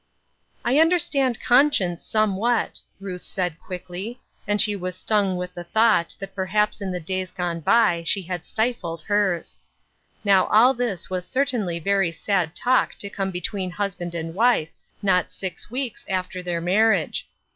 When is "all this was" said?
10.47-11.27